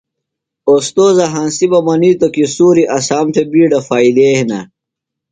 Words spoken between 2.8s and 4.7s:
اسام تھےۡ بِیڈہ فائدے ہِنہ۔